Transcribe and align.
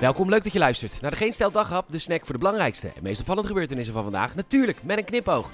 Welkom, 0.00 0.28
leuk 0.28 0.44
dat 0.44 0.52
je 0.52 0.58
luistert 0.58 1.00
naar 1.00 1.10
de 1.10 1.16
Geen 1.16 1.32
Stel 1.32 1.50
Daghap, 1.50 1.86
de 1.90 1.98
snack 1.98 2.20
voor 2.20 2.32
de 2.32 2.38
belangrijkste 2.38 2.88
en 2.88 3.02
meest 3.02 3.20
opvallende 3.20 3.48
gebeurtenissen 3.48 3.94
van 3.94 4.02
vandaag. 4.02 4.34
Natuurlijk 4.34 4.84
met 4.84 4.98
een 4.98 5.04
knipoog. 5.04 5.50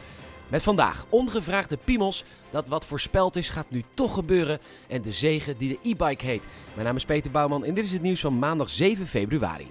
Met 0.49 0.63
vandaag 0.63 1.07
ongevraagde 1.09 1.77
piemels. 1.77 2.25
Dat 2.51 2.69
wat 2.69 2.87
voorspeld 2.87 3.37
is 3.37 3.49
gaat 3.49 3.71
nu 3.71 3.85
toch 3.95 4.15
gebeuren. 4.15 4.59
En 4.89 5.03
de 5.03 5.13
zegen 5.13 5.59
die 5.59 5.69
de 5.69 5.89
e-bike 5.89 6.25
heet. 6.27 6.47
Mijn 6.75 6.87
naam 6.87 6.97
is 6.97 7.05
Peter 7.05 7.31
Bouwman 7.31 7.65
en 7.65 7.75
dit 7.75 7.85
is 7.85 7.93
het 7.93 8.03
nieuws 8.03 8.21
van 8.21 8.39
maandag 8.39 8.71
7 8.71 9.07
februari. 9.07 9.67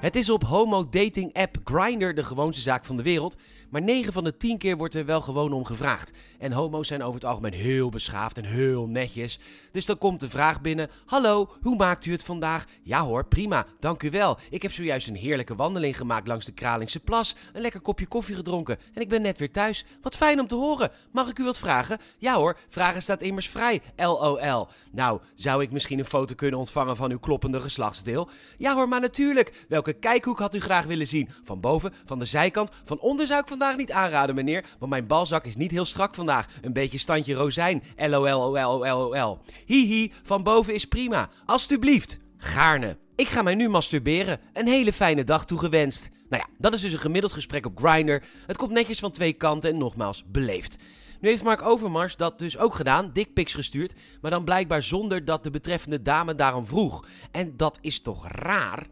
Het 0.00 0.16
is 0.16 0.30
op 0.30 0.44
homo-dating 0.44 1.34
app 1.34 1.56
Grindr 1.64 2.14
de 2.14 2.24
gewoonste 2.24 2.62
zaak 2.62 2.84
van 2.84 2.96
de 2.96 3.02
wereld. 3.02 3.36
Maar 3.70 3.82
9 3.82 4.12
van 4.12 4.24
de 4.24 4.36
10 4.36 4.58
keer 4.58 4.76
wordt 4.76 4.94
er 4.94 5.04
wel 5.04 5.20
gewoon 5.20 5.52
om 5.52 5.64
gevraagd. 5.64 6.12
En 6.38 6.52
homo's 6.52 6.88
zijn 6.88 7.02
over 7.02 7.14
het 7.14 7.24
algemeen 7.24 7.52
heel 7.52 7.88
beschaafd 7.88 8.36
en 8.36 8.44
heel 8.44 8.86
netjes. 8.86 9.38
Dus 9.72 9.86
dan 9.86 9.98
komt 9.98 10.20
de 10.20 10.28
vraag 10.28 10.60
binnen: 10.60 10.90
Hallo, 11.04 11.50
hoe 11.60 11.76
maakt 11.76 12.06
u 12.06 12.12
het 12.12 12.24
vandaag? 12.24 12.64
Ja 12.82 13.00
hoor, 13.02 13.26
prima, 13.26 13.66
dank 13.80 14.02
u 14.02 14.10
wel. 14.10 14.38
Ik 14.50 14.62
heb 14.62 14.72
zojuist 14.72 15.08
een 15.08 15.16
heerlijke 15.16 15.54
wandeling 15.54 15.96
gemaakt 15.96 16.26
langs 16.26 16.46
de 16.46 16.52
Kralingse 16.52 17.00
Plas. 17.00 17.36
Een 17.52 17.60
lekker 17.60 17.80
kopje 17.80 18.06
koffie 18.06 18.34
gedronken. 18.34 18.78
En 18.94 19.02
ik 19.02 19.08
ben 19.08 19.22
net 19.22 19.38
weer 19.38 19.52
thuis. 19.52 19.84
Wat 20.02 20.16
fijn 20.16 20.40
om 20.40 20.46
te 20.46 20.54
horen. 20.54 20.90
Mag 21.10 21.28
ik 21.28 21.38
u 21.38 21.44
wat 21.44 21.58
vragen? 21.58 21.98
Ja 22.18 22.34
hoor, 22.34 22.58
vragen 22.68 23.02
staat 23.02 23.22
immers 23.22 23.48
vrij. 23.48 23.82
LOL. 23.96 24.68
Nou, 24.90 25.20
zou 25.34 25.62
ik 25.62 25.70
misschien 25.70 25.98
een 25.98 26.04
foto 26.04 26.34
kunnen 26.34 26.58
ontvangen 26.58 26.96
van 26.96 27.10
uw 27.10 27.18
kloppende 27.18 27.60
geslachtsdeel? 27.60 28.28
Ja 28.58 28.74
hoor, 28.74 28.88
maar 28.88 29.00
natuurlijk. 29.00 29.64
Welke 29.68 29.95
kijkhoek 29.98 30.38
had 30.38 30.54
u 30.54 30.60
graag 30.60 30.84
willen 30.84 31.06
zien? 31.06 31.28
Van 31.44 31.60
boven, 31.60 31.92
van 32.04 32.18
de 32.18 32.24
zijkant, 32.24 32.70
van 32.84 32.98
onder 32.98 33.26
zou 33.26 33.40
ik 33.40 33.48
vandaag 33.48 33.76
niet 33.76 33.92
aanraden, 33.92 34.34
meneer. 34.34 34.64
Want 34.78 34.90
mijn 34.90 35.06
balzak 35.06 35.44
is 35.44 35.56
niet 35.56 35.70
heel 35.70 35.84
strak 35.84 36.14
vandaag. 36.14 36.46
Een 36.62 36.72
beetje 36.72 36.98
standje 36.98 37.34
rozijn. 37.34 37.82
LOL, 37.96 39.38
Hihi, 39.66 40.12
van 40.22 40.42
boven 40.42 40.74
is 40.74 40.84
prima. 40.84 41.28
Alsjeblieft. 41.44 42.20
Gaarne. 42.36 42.96
Ik 43.16 43.28
ga 43.28 43.42
mij 43.42 43.54
nu 43.54 43.68
masturberen. 43.68 44.40
Een 44.52 44.68
hele 44.68 44.92
fijne 44.92 45.24
dag 45.24 45.44
toegewenst. 45.44 46.10
Nou 46.28 46.42
ja, 46.46 46.54
dat 46.58 46.74
is 46.74 46.80
dus 46.80 46.92
een 46.92 46.98
gemiddeld 46.98 47.32
gesprek 47.32 47.66
op 47.66 47.78
Grindr. 47.78 48.22
Het 48.46 48.56
komt 48.56 48.70
netjes 48.70 48.98
van 48.98 49.10
twee 49.10 49.32
kanten 49.32 49.70
en 49.70 49.78
nogmaals 49.78 50.24
beleefd. 50.26 50.76
Nu 51.20 51.28
heeft 51.28 51.42
Mark 51.42 51.62
Overmars 51.62 52.16
dat 52.16 52.38
dus 52.38 52.58
ook 52.58 52.74
gedaan, 52.74 53.10
dickpics 53.12 53.54
gestuurd, 53.54 53.94
maar 54.20 54.30
dan 54.30 54.44
blijkbaar 54.44 54.82
zonder 54.82 55.24
dat 55.24 55.42
de 55.42 55.50
betreffende 55.50 56.02
dame 56.02 56.34
daarom 56.34 56.66
vroeg. 56.66 57.06
En 57.30 57.56
dat 57.56 57.78
is 57.80 58.00
toch 58.00 58.28
raar? 58.28 58.86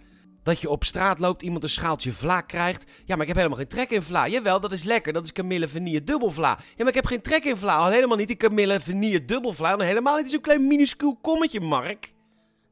Dat 0.44 0.60
je 0.60 0.70
op 0.70 0.84
straat 0.84 1.18
loopt, 1.18 1.42
iemand 1.42 1.62
een 1.62 1.68
schaaltje 1.68 2.12
vla 2.12 2.40
krijgt. 2.40 2.84
Ja, 3.04 3.14
maar 3.14 3.20
ik 3.20 3.26
heb 3.26 3.36
helemaal 3.36 3.58
geen 3.58 3.68
trek 3.68 3.90
in 3.90 4.02
vla. 4.02 4.28
Jawel, 4.28 4.60
dat 4.60 4.72
is 4.72 4.82
lekker. 4.82 5.12
Dat 5.12 5.24
is 5.24 5.32
Camille 5.32 5.68
Vanille 5.68 6.04
dubbelvla. 6.04 6.58
Ja, 6.58 6.74
maar 6.78 6.88
ik 6.88 6.94
heb 6.94 7.06
geen 7.06 7.22
trek 7.22 7.44
in 7.44 7.56
vla. 7.56 7.76
Al 7.76 7.90
helemaal 7.90 8.16
niet 8.16 8.28
die 8.28 8.36
Camille 8.36 8.80
Vanille 8.80 9.24
dubbelvla. 9.24 9.72
En 9.72 9.80
helemaal 9.80 10.16
niet 10.16 10.30
zo'n 10.30 10.40
klein 10.40 10.66
minuscuul 10.66 11.18
kommetje, 11.20 11.60
Mark. 11.60 12.12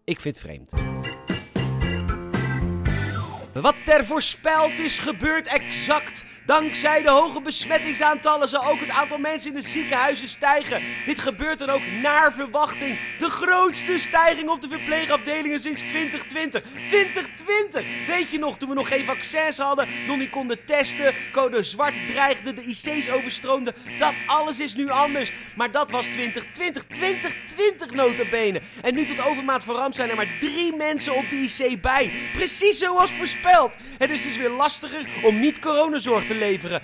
Ik 0.04 0.20
vind 0.20 0.36
het 0.36 0.44
vreemd. 0.44 0.70
Wat 3.52 3.74
ter 3.84 4.04
voorspeld 4.04 4.78
is 4.78 4.98
gebeurt 4.98 5.46
exact. 5.46 6.24
Dankzij 6.46 7.02
de 7.02 7.10
hoge 7.10 7.40
besmettingsaantallen 7.40 8.48
zal 8.48 8.66
ook 8.66 8.80
het 8.80 8.90
aantal 8.90 9.18
mensen 9.18 9.50
in 9.50 9.56
de 9.56 9.68
ziekenhuizen 9.68 10.28
stijgen. 10.28 10.82
Dit 11.06 11.18
gebeurt 11.20 11.58
dan 11.58 11.70
ook 11.70 11.80
naar 12.02 12.32
verwachting. 12.32 12.98
De 13.18 13.30
grootste 13.30 13.98
stijging 13.98 14.48
op 14.48 14.60
de 14.60 14.68
verpleegafdelingen 14.68 15.60
sinds 15.60 15.80
2020. 15.80 16.62
2020! 16.88 17.84
Weet 18.06 18.30
je 18.30 18.38
nog, 18.38 18.58
toen 18.58 18.68
we 18.68 18.74
nog 18.74 18.88
geen 18.88 19.04
vaccins 19.04 19.58
hadden, 19.58 19.88
nog 20.06 20.18
niet 20.18 20.30
konden 20.30 20.64
testen, 20.64 21.14
code 21.32 21.62
zwart 21.62 21.94
dreigde, 22.12 22.54
de 22.54 22.62
IC's 22.62 23.10
overstroomden. 23.10 23.74
Dat 23.98 24.14
alles 24.26 24.60
is 24.60 24.74
nu 24.74 24.90
anders. 24.90 25.32
Maar 25.56 25.70
dat 25.70 25.90
was 25.90 26.06
2020, 26.06 26.84
2020 26.86 27.90
notabene. 27.90 28.60
En 28.82 28.94
nu 28.94 29.06
tot 29.06 29.26
overmaat 29.26 29.62
van 29.62 29.74
ramp 29.74 29.94
zijn 29.94 30.10
er 30.10 30.16
maar 30.16 30.38
drie 30.40 30.76
mensen 30.76 31.14
op 31.14 31.24
de 31.30 31.36
IC 31.36 31.80
bij. 31.80 32.10
Precies 32.34 32.78
zoals 32.78 33.10
voorspeld. 33.10 33.41
Het 33.98 34.10
is 34.10 34.22
dus 34.22 34.36
weer 34.36 34.50
lastiger 34.50 35.06
om 35.22 35.40
niet 35.40 35.58
coronazorg 35.58 36.26
te 36.26 36.34
leveren. 36.34 36.80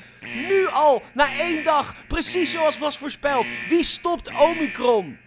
Nu 0.48 0.68
al, 0.68 1.02
na 1.12 1.28
één 1.38 1.64
dag, 1.64 1.94
precies 2.06 2.50
zoals 2.50 2.78
was 2.78 2.98
voorspeld. 2.98 3.46
Wie 3.68 3.82
stopt 3.82 4.30
Omicron? 4.40 5.18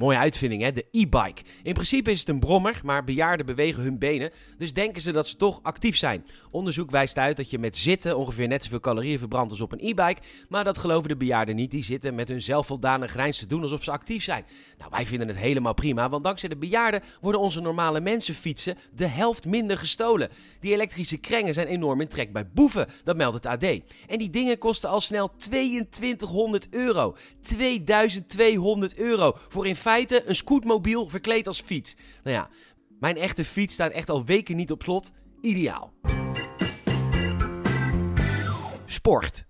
Mooie 0.00 0.18
uitvinding, 0.18 0.62
hè? 0.62 0.72
De 0.72 0.86
e-bike. 0.90 1.42
In 1.62 1.72
principe 1.72 2.10
is 2.10 2.18
het 2.18 2.28
een 2.28 2.38
brommer, 2.38 2.80
maar 2.84 3.04
bejaarden 3.04 3.46
bewegen 3.46 3.82
hun 3.82 3.98
benen. 3.98 4.30
Dus 4.58 4.72
denken 4.72 5.02
ze 5.02 5.12
dat 5.12 5.26
ze 5.26 5.36
toch 5.36 5.60
actief 5.62 5.96
zijn. 5.96 6.26
Onderzoek 6.50 6.90
wijst 6.90 7.18
uit 7.18 7.36
dat 7.36 7.50
je 7.50 7.58
met 7.58 7.76
zitten 7.76 8.16
ongeveer 8.16 8.48
net 8.48 8.62
zoveel 8.62 8.80
calorieën 8.80 9.18
verbrandt 9.18 9.50
als 9.50 9.60
op 9.60 9.72
een 9.72 9.78
e-bike. 9.80 10.20
Maar 10.48 10.64
dat 10.64 10.78
geloven 10.78 11.08
de 11.08 11.16
bejaarden 11.16 11.54
niet. 11.54 11.70
Die 11.70 11.84
zitten 11.84 12.14
met 12.14 12.28
hun 12.28 12.42
zelfvoldane 12.42 13.08
grijns 13.08 13.38
te 13.38 13.46
doen 13.46 13.62
alsof 13.62 13.82
ze 13.82 13.90
actief 13.90 14.22
zijn. 14.22 14.44
Nou, 14.78 14.90
wij 14.90 15.06
vinden 15.06 15.28
het 15.28 15.36
helemaal 15.36 15.74
prima, 15.74 16.08
want 16.08 16.24
dankzij 16.24 16.48
de 16.48 16.56
bejaarden 16.56 17.02
worden 17.20 17.40
onze 17.40 17.60
normale 17.60 18.00
mensenfietsen 18.00 18.78
de 18.94 19.06
helft 19.06 19.46
minder 19.46 19.78
gestolen. 19.78 20.28
Die 20.60 20.72
elektrische 20.72 21.16
krengen 21.16 21.54
zijn 21.54 21.66
enorm 21.66 22.00
in 22.00 22.08
trek 22.08 22.32
bij 22.32 22.48
boeven, 22.48 22.88
dat 23.04 23.16
meldt 23.16 23.34
het 23.34 23.46
AD. 23.46 23.62
En 23.62 24.18
die 24.18 24.30
dingen 24.30 24.58
kosten 24.58 24.90
al 24.90 25.00
snel 25.00 25.30
2200 25.36 26.68
euro. 26.70 27.16
2200 27.42 28.96
euro 28.96 29.36
voor 29.48 29.66
in 29.66 29.76
feite 29.76 29.88
een 30.28 30.36
scootmobiel 30.36 31.08
verkleed 31.08 31.46
als 31.46 31.60
fiets. 31.60 31.96
Nou 32.22 32.36
ja, 32.36 32.48
mijn 33.00 33.16
echte 33.16 33.44
fiets 33.44 33.74
staat 33.74 33.92
echt 33.92 34.10
al 34.10 34.24
weken 34.24 34.56
niet 34.56 34.70
op 34.70 34.82
slot. 34.82 35.12
Ideaal. 35.40 35.92
Sport 38.86 39.44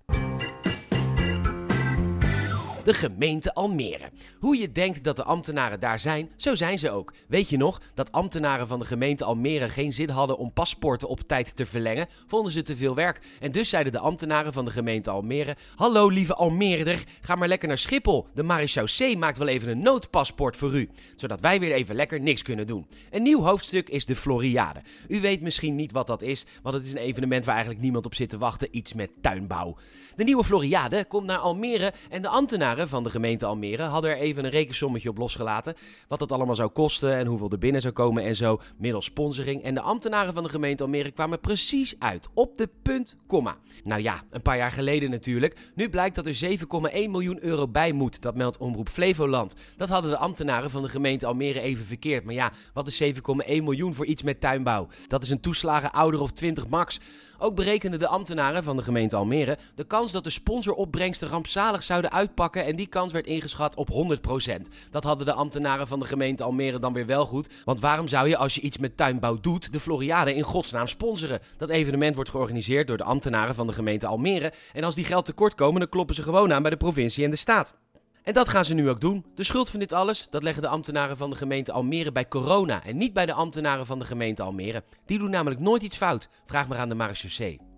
de 2.85 2.95
gemeente 2.95 3.55
Almere. 3.55 4.11
Hoe 4.39 4.57
je 4.57 4.73
denkt 4.73 5.05
dat 5.05 5.17
de 5.17 5.25
ambtenaren 5.25 5.81
daar 5.81 5.99
zijn, 5.99 6.31
zo 6.37 6.55
zijn 6.55 6.79
ze 6.79 6.91
ook. 6.91 7.13
Weet 7.29 7.49
je 7.49 7.57
nog 7.57 7.81
dat 7.95 8.13
ambtenaren 8.13 8.67
van 8.67 8.79
de 8.79 8.85
gemeente 8.85 9.25
Almere 9.25 9.69
geen 9.69 9.93
zin 9.93 10.09
hadden 10.09 10.39
om 10.39 10.53
paspoorten 10.53 11.09
op 11.09 11.21
tijd 11.21 11.57
te 11.57 11.67
verlengen? 11.67 12.09
Vonden 12.27 12.53
ze 12.53 12.63
te 12.63 12.77
veel 12.77 12.95
werk. 12.95 13.21
En 13.41 13.53
dus 13.53 13.69
zeiden 13.69 13.93
de 13.93 13.99
ambtenaren 13.99 14.53
van 14.53 14.65
de 14.65 14.71
gemeente 14.71 15.11
Almere: 15.11 15.57
Hallo 15.77 16.09
lieve 16.09 16.35
Almeerder, 16.35 17.05
ga 17.21 17.35
maar 17.35 17.49
lekker 17.49 17.69
naar 17.69 17.79
Schiphol. 17.79 18.27
De 18.35 18.43
marechaussee 18.43 19.17
maakt 19.17 19.39
wel 19.39 19.49
even 19.49 19.69
een 19.69 19.83
noodpaspoort 19.83 20.57
voor 20.57 20.75
u, 20.75 20.91
zodat 21.17 21.41
wij 21.41 21.61
weer 21.61 21.73
even 21.73 21.95
lekker 21.95 22.21
niks 22.21 22.43
kunnen 22.43 22.67
doen. 22.67 22.87
Een 23.11 23.23
nieuw 23.23 23.43
hoofdstuk 23.43 23.89
is 23.89 24.07
de 24.07 24.17
Floriade. 24.17 24.81
U 25.09 25.21
weet 25.21 25.41
misschien 25.41 25.75
niet 25.75 25.93
wat 25.93 26.07
dat 26.07 26.23
is, 26.23 26.47
want 26.63 26.75
het 26.75 26.85
is 26.85 26.93
een 26.93 26.99
evenement 26.99 27.45
waar 27.45 27.55
eigenlijk 27.55 27.85
niemand 27.85 28.07
op 28.07 28.15
zit 28.15 28.29
te 28.29 28.39
wachten, 28.39 28.69
iets 28.71 28.93
met 28.93 29.11
tuinbouw. 29.21 29.77
De 30.17 30.25
nieuwe 30.25 30.45
Floriade 30.45 31.05
komt 31.05 31.27
naar 31.27 31.39
Almere 31.39 31.93
en 32.11 32.23
de 32.23 32.29
ambtenaren 32.29 32.70
van 32.79 33.03
de 33.03 33.11
gemeente 33.11 33.47
Almere 33.47 33.83
hadden 33.83 34.11
er 34.11 34.17
even 34.17 34.45
een 34.45 34.51
rekensommetje 34.51 35.09
op 35.09 35.19
losgelaten. 35.19 35.75
Wat 36.09 36.19
dat 36.19 36.33
allemaal 36.33 36.55
zou 36.55 36.71
kosten 36.71 37.17
en 37.17 37.27
hoeveel 37.27 37.51
er 37.51 37.59
binnen 37.59 37.81
zou 37.81 37.95
komen 37.95 38.25
en 38.25 38.37
zo, 38.37 38.61
middels 38.77 39.05
sponsoring. 39.05 39.63
En 39.63 39.75
de 39.75 39.81
ambtenaren 39.81 40.35
van 40.35 40.43
de 40.43 40.49
gemeente 40.49 40.83
Almere 40.83 41.11
kwamen 41.11 41.41
precies 41.41 41.95
uit, 41.99 42.29
op 42.35 42.59
de 42.59 42.69
punt, 42.83 43.17
komma. 43.27 43.57
Nou 43.85 44.03
ja, 44.03 44.23
een 44.31 44.43
paar 44.43 44.57
jaar 44.57 44.73
geleden 44.73 45.11
natuurlijk. 45.11 45.71
Nu 45.75 45.89
blijkt 45.89 46.15
dat 46.15 46.27
er 46.27 46.59
7,1 46.59 46.67
miljoen 46.93 47.43
euro 47.43 47.69
bij 47.69 47.93
moet, 47.93 48.23
dat 48.23 48.35
meldt 48.35 48.59
Omroep 48.59 48.89
Flevoland. 48.89 49.55
Dat 49.77 49.89
hadden 49.89 50.11
de 50.11 50.17
ambtenaren 50.17 50.71
van 50.71 50.83
de 50.83 50.89
gemeente 50.89 51.27
Almere 51.27 51.61
even 51.61 51.87
verkeerd. 51.87 52.25
Maar 52.25 52.35
ja, 52.35 52.53
wat 52.73 52.87
is 52.87 53.03
7,1 53.03 53.13
miljoen 53.47 53.95
voor 53.95 54.07
iets 54.07 54.23
met 54.23 54.41
tuinbouw? 54.41 54.89
Dat 55.07 55.23
is 55.23 55.31
een 55.31 55.41
toeslagen 55.41 55.93
ouder 55.93 56.21
of 56.21 56.33
20 56.33 56.69
max. 56.69 57.01
Ook 57.43 57.55
berekenden 57.55 57.99
de 57.99 58.07
ambtenaren 58.07 58.65
van 58.65 58.77
de 58.77 58.83
gemeente 58.83 59.17
Almere 59.17 59.59
de 59.75 59.85
kans 59.85 60.13
dat 60.13 60.25
de 60.25 60.31
sponsoropbrengsten 60.31 61.29
rampzalig 61.29 61.83
zouden 61.83 62.13
uitpakken 62.13 62.60
en 62.65 62.77
die 62.77 62.87
kans 62.87 63.13
werd 63.13 63.27
ingeschat 63.27 63.77
op 63.77 63.91
100%. 63.91 64.53
Dat 64.91 65.05
hadden 65.05 65.27
de 65.27 65.33
ambtenaren 65.33 65.87
van 65.87 65.99
de 65.99 66.05
gemeente 66.05 66.43
Almere 66.43 66.79
dan 66.79 66.93
weer 66.93 67.07
wel 67.07 67.27
goed, 67.27 67.49
want 67.65 67.81
waarom 67.81 68.09
zou 68.09 68.29
je 68.29 68.37
als 68.37 68.55
je 68.55 68.61
iets 68.61 68.79
met 68.79 68.97
tuinbouw 68.97 69.41
doet 69.41 69.73
de 69.73 69.81
Floriade 69.81 70.35
in 70.35 70.43
godsnaam 70.43 70.87
sponsoren? 70.87 71.41
Dat 71.57 71.69
evenement 71.69 72.15
wordt 72.15 72.31
georganiseerd 72.31 72.87
door 72.87 72.97
de 72.97 73.05
ambtenaren 73.05 73.55
van 73.55 73.67
de 73.67 73.73
gemeente 73.73 74.07
Almere 74.07 74.53
en 74.73 74.85
als 74.85 74.95
die 74.95 75.05
geld 75.05 75.25
tekort 75.25 75.55
komen 75.55 75.81
dan 75.81 75.89
kloppen 75.89 76.15
ze 76.15 76.23
gewoon 76.23 76.53
aan 76.53 76.63
bij 76.63 76.71
de 76.71 76.77
provincie 76.77 77.25
en 77.25 77.31
de 77.31 77.37
staat. 77.37 77.75
En 78.23 78.35
dat 78.35 78.49
gaan 78.49 78.65
ze 78.65 78.75
nu 78.75 78.89
ook 78.89 79.01
doen. 79.01 79.25
De 79.35 79.45
schuld 79.45 79.71
van 79.71 79.81
dit 79.81 79.93
alles, 79.93 80.27
dat 80.31 80.43
leggen 80.43 80.63
de 80.63 80.69
ambtenaren 80.69 81.17
van 81.17 81.31
de 81.31 81.37
gemeente 81.37 81.73
Almere 81.73 82.13
bij 82.13 82.29
corona 82.29 82.85
en 82.85 82.97
niet 82.97 83.13
bij 83.13 83.27
de 83.27 83.33
ambtenaren 83.33 83.87
van 83.87 83.99
de 83.99 84.05
gemeente 84.05 84.43
Almere. 84.43 84.83
Die 85.07 85.19
doen 85.19 85.31
namelijk 85.31 85.61
nooit 85.61 85.83
iets 85.83 85.97
fout. 85.97 86.29
Vraag 86.45 86.69
maar 86.69 86.79
aan 86.79 86.89
de 86.89 86.95
marechaussee. 86.95 87.70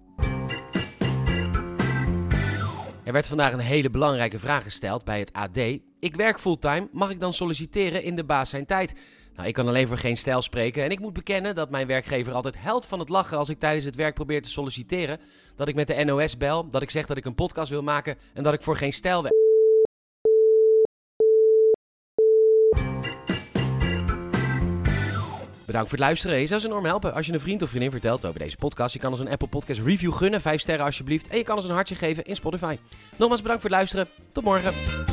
Er 3.05 3.13
werd 3.13 3.27
vandaag 3.27 3.53
een 3.53 3.59
hele 3.59 3.91
belangrijke 3.91 4.39
vraag 4.39 4.63
gesteld 4.63 5.05
bij 5.05 5.19
het 5.19 5.33
AD. 5.33 5.57
Ik 6.01 6.17
werk 6.17 6.41
fulltime, 6.41 6.89
mag 6.93 7.11
ik 7.11 7.21
dan 7.21 7.33
solliciteren 7.33 8.03
in 8.03 8.17
de 8.17 8.25
baas 8.25 8.51
zijn 8.51 8.67
tijd? 8.67 8.95
Nou, 9.35 9.49
ik 9.49 9.55
kan 9.55 9.69
alleen 9.69 9.87
voor 9.87 9.99
geen 9.99 10.17
stijl 10.17 10.43
spreken 10.43 10.85
en 10.85 10.91
ik 10.91 11.01
moet 11.01 11.13
bekennen 11.13 11.55
dat 11.55 11.71
mijn 11.71 11.87
werkgever 11.87 12.33
altijd 12.33 12.59
helpt 12.59 12.87
van 12.87 12.99
het 12.99 13.09
lachen 13.09 13.39
als 13.39 13.49
ik 13.49 13.59
tijdens 13.59 13.85
het 13.85 13.95
werk 13.95 14.15
probeer 14.15 14.43
te 14.43 14.51
solliciteren. 14.51 15.21
Dat 15.57 15.69
ik 15.69 15.75
met 15.75 15.87
de 15.87 16.05
NOS 16.05 16.37
bel, 16.37 16.69
dat 16.69 16.83
ik 16.83 16.91
zeg 16.91 17.07
dat 17.07 17.17
ik 17.17 17.25
een 17.25 17.35
podcast 17.35 17.71
wil 17.71 17.83
maken 17.83 18.17
en 18.35 18.43
dat 18.43 18.55
ik 18.55 18.63
voor 18.63 18.77
geen 18.77 18.93
stijl 18.93 19.23
werk. 19.23 19.42
Bedankt 25.73 25.91
voor 25.91 26.01
het 26.01 26.09
luisteren. 26.09 26.41
Je 26.41 26.47
zou 26.47 26.65
enorm 26.65 26.85
helpen 26.85 27.15
als 27.15 27.27
je 27.27 27.33
een 27.33 27.41
vriend 27.41 27.63
of 27.63 27.69
vriendin 27.69 27.91
vertelt 27.91 28.25
over 28.25 28.39
deze 28.39 28.57
podcast. 28.57 28.93
Je 28.93 29.01
kan 29.01 29.11
ons 29.11 29.21
een 29.21 29.29
Apple 29.29 29.49
Podcast 29.49 29.81
review 29.81 30.13
gunnen, 30.13 30.41
5 30.41 30.61
sterren 30.61 30.85
alsjeblieft. 30.85 31.29
En 31.29 31.37
je 31.37 31.45
kan 31.45 31.57
ons 31.57 31.65
een 31.65 31.71
hartje 31.71 31.95
geven 31.95 32.25
in 32.25 32.37
Spotify. 32.37 32.77
Nogmaals 33.17 33.43
bedankt 33.43 33.63
voor 33.63 33.71
het 33.71 33.79
luisteren. 33.79 34.09
Tot 34.33 34.45
morgen. 34.45 35.12